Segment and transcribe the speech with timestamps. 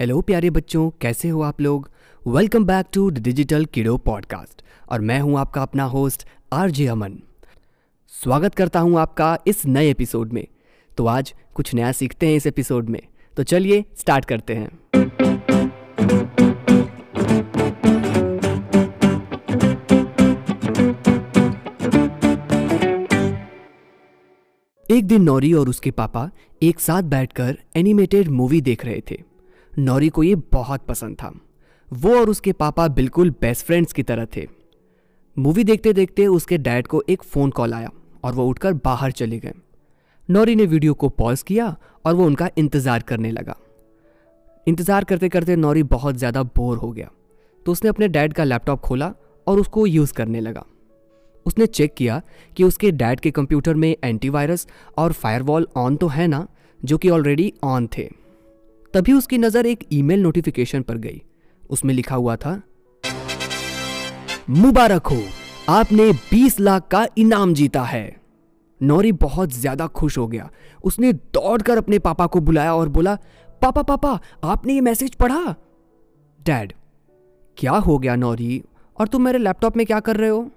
[0.00, 1.90] Hello प्यारे बच्चों, कैसे हो आप लोग?
[2.26, 7.12] Welcome back to the Digital Kiddo podcast और मैं हूँ आपका अपना होस्ट आरजे अमन
[8.22, 10.46] स्वागत करता हूँ आपका इस नए एपिसोड में।
[10.98, 13.00] तो आज कुछ नया सीखते हैं इस एपिसोड में।
[13.36, 14.68] तो चलिए स्टार्ट करते हैं।
[24.90, 26.30] एक दिन नौरी और उसके पापा
[26.62, 29.33] एक साथ बैठकर एनिमेटेड मूवी देख रहे थे।
[29.78, 31.32] नौरी को ये बहुत पसंद था।
[31.88, 34.46] वो और उसके पापा बिल्कुल बेस्ट फ्रेंड्स की तरह थे।
[35.36, 37.90] मूवी देखते देखते उसके डैड को एक फ़ोन कॉल आया
[38.24, 39.52] और वो उठकर बाहर चले गए।
[40.28, 43.56] नौरी ने वीडियो को पॉज किया और वो उनका इंतज़ार करने लगा।
[44.66, 47.10] इंतज़ार करते करते नौरी बहुत ज़्यादा बोर हो गया।
[47.66, 49.12] तो उसने अपने डैड का लैपटॉप खोला
[49.46, 50.64] और उसको यूज़ करने लगा।
[51.46, 52.20] उसने चेक किया
[52.56, 54.66] कि उसके डैड के कंप्यूटर में एंटीवायरस
[54.98, 56.46] और फायरवॉल ऑन तो है ना,
[56.80, 58.08] जो कि ऑलरेडी ऑन थे।
[58.94, 61.22] तभी उसकी नज़र एक ईमेल नोटिफिकेशन पर गई।
[61.70, 62.60] उसमें लिखा हुआ था,
[64.50, 65.22] मुबारक हो,
[65.68, 68.16] आपने 20 लाख का इनाम जीता है।
[68.80, 70.50] नौरी बहुत ज़्यादा खुश हो गया।
[70.84, 73.14] उसने दौड़कर अपने पापा को बुलाया और बोला,
[73.62, 75.54] पापा पापा, आपने ये मैसेज पढ़ा?
[76.40, 76.72] डैड,
[77.58, 78.62] क्या हो गया नौरी?
[78.96, 80.50] और तुम मेरे लैपटॉप में क्या कर रहे हो?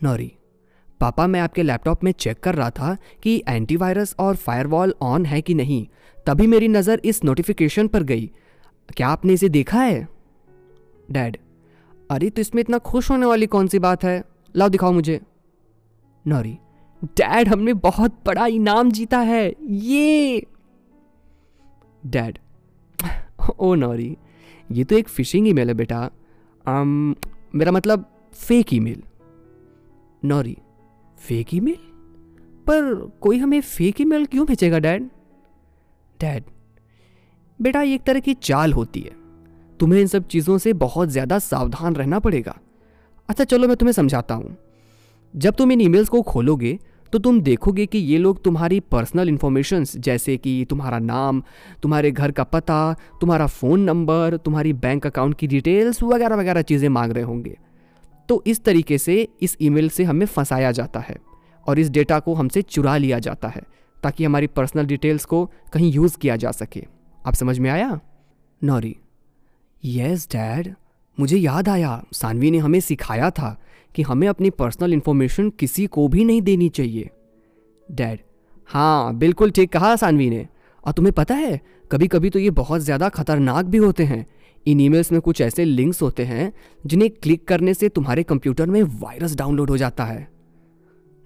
[0.00, 0.32] नौरी
[1.02, 5.40] पापा मैं आपके लैपटॉप में चेक कर रहा था कि एंटीवायरस और फायरवॉल ऑन है
[5.40, 5.86] कि नहीं।
[6.26, 8.30] तभी मेरी नज़र इस नोटिफिकेशन पर गई।
[8.96, 10.06] क्या आपने इसे देखा है?
[11.10, 11.36] डैड
[12.10, 14.22] अरे तो इसमें इतना खुश होने वाली कौन सी बात है?
[14.54, 15.20] लाओ दिखाओ मुझे।
[16.24, 16.56] नौरी
[17.02, 20.46] डैड हमने बहुत बड़ा इनाम जीता है। ये।
[22.02, 22.38] डैड
[23.58, 24.16] ओ नौरी
[24.70, 26.10] ये तो एक फिशिंग ईमेल है बेटा।
[26.64, 27.14] um,
[27.54, 29.02] मेरा मतलब fake email.
[30.22, 30.56] Nori
[31.22, 31.76] fake email
[32.66, 35.08] पर कोई हमें फेक ईमेल क्यों भेजेगा, डैड?
[36.20, 36.42] डैड,
[37.58, 39.10] बेटा ये एक तरह की चाल होती है।
[39.80, 42.58] तुम्हें इन सब चीज़ों से बहुत ज़्यादा सावधान रहना पड़ेगा।
[43.28, 44.56] अच्छा चलो मैं तुम्हें समझाता हूँ।
[45.34, 46.78] जब तुम इन ईमेल्स को खोलोगे
[47.12, 51.42] तो तुम देखोगे कि ये लोग तुम्हारी पर्सनल इन्फॉर्मेशंस जैसे कि तुम्हारा नाम,
[51.82, 56.88] तुम्हारे घर का पता, तुम्हारा फ़ोन नंबर तुम्हारी बैंक अकाउंट की डिटेल्स वगैरह वगैरह चीज़ें
[56.88, 57.56] मांग रहे होंगे।
[58.32, 61.16] तो इस तरीके से इस ईमेल से हमें फंसाया जाता है
[61.66, 63.62] और इस डेटा को हमसे चुरा लिया जाता है
[64.02, 66.84] ताकि हमारी पर्सनल डिटेल्स को कहीं यूज़ किया जा सके।
[67.26, 68.00] आप समझ में आया?
[68.62, 68.96] नौरी,
[69.82, 70.74] यस, डैड।
[71.18, 73.56] मुझे याद आया, सानवी ने हमें सिखाया था
[73.94, 77.10] कि हमें अपनी पर्सनल इन्फॉर्मेशन किसी को भी नहीं देनी चाहिए।
[77.88, 78.20] डैड
[78.70, 80.46] हाँ बिल्कुल ठीक कहा सानवी ने।
[80.84, 81.60] और तुम्हें पता है
[81.90, 84.26] कभी कभी तो ये बहुत ज़्यादा खतरनाक भी होते हैं
[84.66, 86.52] इन ईमेल्स में कुछ ऐसे लिंक्स होते हैं,
[86.86, 90.28] जिन्हें क्लिक करने से तुम्हारे कंप्यूटर में वायरस डाउनलोड हो जाता है।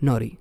[0.05, 0.33] नौरी,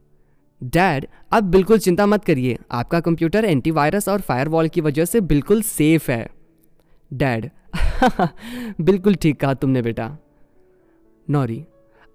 [0.63, 5.61] डैड, अब बिल्कुल चिंता मत करिए। आपका कंप्यूटर एंटीवायरस और फायरवॉल की वजह से बिल्कुल
[5.61, 6.28] सेफ़ है।
[7.11, 7.50] डैड,
[8.81, 10.17] बिल्कुल ठीक कहा तुमने बेटा।
[11.27, 11.63] नौरी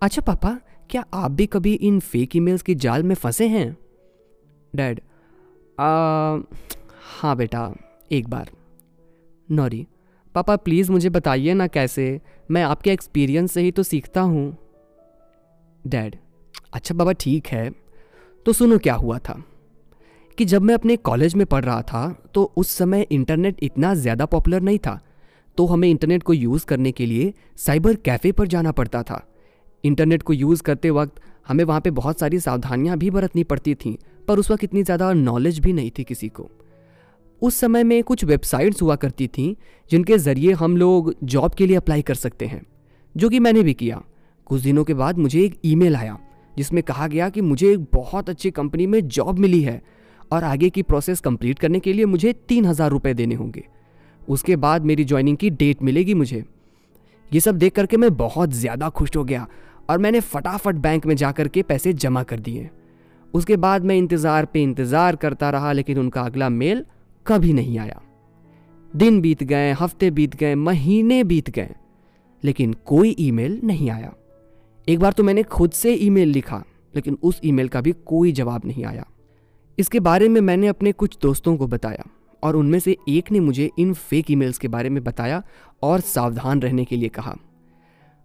[0.03, 0.59] अच्छा पापा,
[0.91, 3.77] क्या आप भी कभी इन फेक ईमेल्स की जाल में फंसे हैं?
[4.75, 5.01] डैड
[5.79, 7.75] हाँ बेटा,
[8.13, 8.51] एक बार।
[9.49, 9.87] नौरी
[10.35, 12.21] पापा प्लीज़ मुझे बताइए ना कैसे?
[12.51, 14.57] मैं आपके एक्सपीरियंस से ही तो सीखता हूँ।
[15.83, 16.17] डैड
[16.73, 17.71] अच्छा बाबा ठीक है।
[18.47, 19.43] तो सुनो क्या हुआ था
[20.39, 24.27] कि जब मैं अपने कॉलेज में पढ़ रहा था तो उस समय इंटरनेट इतना ज़्यादा
[24.27, 24.99] पॉपुलर नहीं था।
[25.59, 29.25] तो हमें इंटरनेट को यूज़ करने के लिए साइबर कैफ़े पर जाना पड़ता था।
[29.85, 33.95] इंटरनेट को यूज़ करते वक्त हमें वहाँ पे बहुत सारी सावधानियाँ भी बरतनी पड़ती थीं,
[34.29, 36.51] पर उस वक्त इतनी ज़्यादा नॉलेज भी नहीं थी किसी को।
[37.43, 39.55] उस समय में कुछ वेबसाइट्स हुआ करती थीं,
[39.91, 42.63] जिनके ज़रिए हम लोग जॉब के लिए अप्लाई कर सकते हैं,
[43.15, 44.03] जो कि मैंने भी किया।
[44.47, 46.19] कुछ दिनों के बाद मुझे एक ईमेल आया,
[46.55, 49.81] जिसमें कहा गया कि मुझे एक बहुत अच्छी कंपनी में जॉब मिली है
[50.33, 53.65] और आगे की प्रोसेस कंप्लीट करने के लिए मुझे तीन हज़ार रुपये देने होंगे।
[54.29, 56.45] उसके बाद मेरी ज्वाइनिंग की डेट मिलेगी मुझे।
[57.31, 59.47] ये सब देख करके मैं बहुत ज़्यादा खुश हो गया
[59.91, 62.69] और मैंने फटाफट बैंक में जा के पैसे जमा कर दिए।
[63.35, 66.85] उसके बाद मैं इंतज़ार पे इंतज़ार करता रहा, लेकिन उनका अगला मेल
[67.31, 68.01] कभी नहीं आया।
[68.93, 71.75] दिन बीत गए, हफ़्ते बीत गए, महीने बीत गए,
[72.43, 74.13] लेकिन कोई ईमेल नहीं आया।
[74.89, 76.63] एक बार तो मैंने खुद से ईमेल लिखा,
[76.95, 79.07] लेकिन उस ईमेल का भी कोई जवाब नहीं आया।
[79.79, 82.05] इसके बारे में मैंने अपने कुछ दोस्तों को बताया,
[82.43, 85.43] और उनमें से एक ने मुझे इन फेक ईमेल्स के बारे में बताया
[85.83, 87.37] और सावधान रहने के लिए कहा।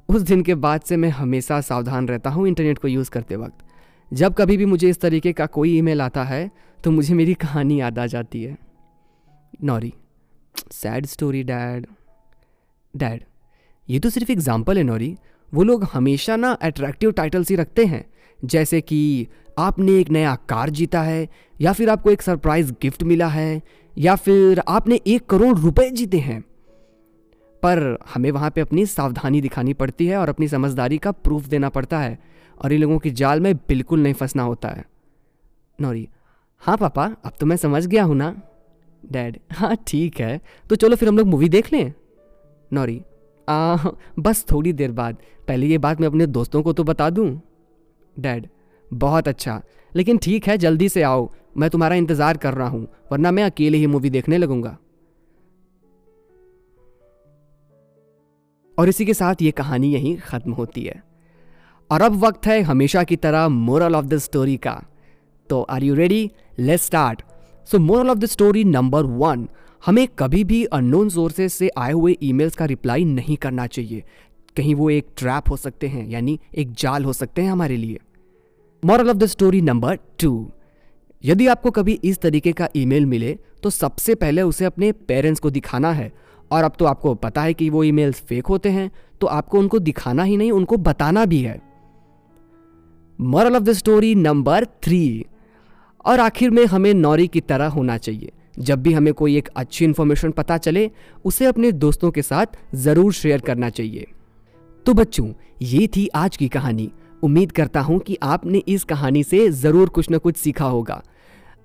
[0.09, 3.65] उस दिन के बाद से मैं हमेशा सावधान रहता हूँ इंटरनेट को यूज़ करते वक्त।
[4.11, 6.49] जब कभी भी मुझे इस तरीके का कोई ईमेल आता है
[6.79, 8.57] तो मुझे मेरी कहानी याद आ जाती है।
[9.63, 9.93] Nori.
[10.71, 11.87] Sad story dad
[12.95, 13.23] dad
[13.89, 15.17] ये तो सिर्फ़ एग्ज़ाम्पल है नौरी।
[15.53, 18.05] वो लोग हमेशा ना अट्रैक्टिव टाइटल्स ही रखते हैं।
[18.45, 21.29] जैसे कि, आपने एक नया कार जीता है,
[21.61, 23.61] या फिर आपको एक सरप्राइज़ गिफ्ट मिला है,
[23.97, 26.41] या फिर आपने एक करोड़ रुपए जीते हैं।
[27.63, 31.69] पर हमें वहाँ पे अपनी सावधानी दिखानी पड़ती है और अपनी समझदारी का प्रूफ देना
[31.69, 32.19] पड़ता है।
[32.61, 34.85] और इन लोगों की जाल में बिल्कुल नहीं फंसना होता है।
[35.81, 36.09] नौरी
[36.59, 38.41] हाँ पापा, अब तो मैं समझ गया हूँ ना।
[39.05, 41.93] डैड हाँ ठीक है। तो चलो फिर हम लोग मूवी देख लें।
[42.71, 43.01] नौरी
[43.47, 43.77] आ,
[44.19, 45.17] बस थोड़ी देर बाद।
[45.47, 47.29] पहले ये बात मैं अपने दोस्तों को तो बता दूँ।
[48.15, 48.47] डैड
[48.87, 49.61] बहुत अच्छा।
[49.93, 53.77] लेकिन ठीक है जल्दी से आओ। मैं तुम्हारा इंतज़ार कर रहा हूँ वरना मैं अकेले
[53.77, 54.77] ही मूवी देखने लगूँगा।
[58.77, 61.01] और इसी के साथ ये कहानी यहीं ख़त्म होती है।
[61.89, 64.81] और अब वक्त है हमेशा की तरह मोरल ऑफ़ द स्टोरी का।
[65.49, 66.29] तो are you ready
[66.59, 67.21] let start
[67.67, 69.47] so moral of the story number one
[69.85, 74.03] हमें कभी भी अननोन सोर्सेज से आए हुए ईमेल्स का रिप्लाई नहीं करना चाहिए।
[74.55, 77.99] कहीं वो एक ट्रैप हो सकते हैं, यानी एक जाल हो सकते हैं हमारे लिए।
[78.83, 80.51] Moral of the story number two
[81.23, 85.49] यदि आपको कभी इस तरीके का ईमेल मिले तो सबसे पहले उसे अपने पेरेंट्स को
[85.49, 86.11] दिखाना है।
[86.51, 88.91] और अब तो आपको पता है कि वो ईमेल्स फेक होते हैं
[89.21, 91.61] तो आपको उनको दिखाना ही नहीं, उनको बताना भी है।
[93.19, 95.25] Moral of the story number three
[96.05, 99.85] और आखिर में हमें नौरी की तरह होना चाहिए। जब भी हमें कोई एक अच्छी
[99.85, 100.89] इन्फॉर्मेशन पता चले,
[101.25, 104.07] उसे अपने दोस्तों के साथ ज़रूर शेयर करना चाहिए।
[104.85, 105.27] तो बच्चों,
[105.61, 106.91] ये थी आज की कहानी।
[107.23, 111.01] उम्मीद करता हूँ कि आपने इस कहानी से ज़रूर कुछ ना कुछ सीखा होगा।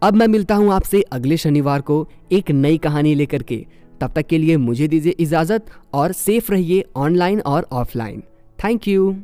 [0.03, 3.65] अब मैं मिलता हूँ आपसे अगले शनिवार को एक नई कहानी लेकर के।
[4.01, 8.23] तब तक के लिए मुझे दीजिए इजाज़त और सेफ़ रहिए ऑनलाइन और offline
[8.59, 9.15] thank you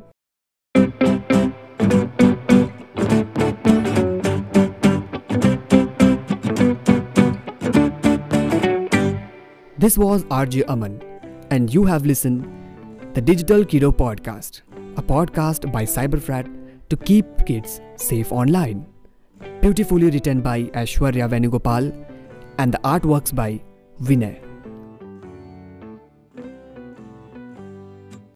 [9.87, 11.01] This was RJ Aman,
[11.49, 12.45] and you have listened
[13.13, 14.63] the Digital Kiddo Podcast,
[14.97, 16.49] a podcast by Cyberfrat
[16.89, 18.85] to keep kids safe online.
[19.61, 21.87] Beautifully written by Ashwarya Venugopal
[22.57, 23.63] and the artworks by
[24.01, 24.46] Vinay.